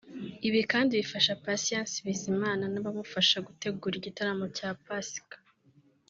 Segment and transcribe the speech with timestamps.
[0.47, 5.37] Ibi kandi bifasha Patient Bizimana n'abamufasha gutegura igitaramo cya Pasika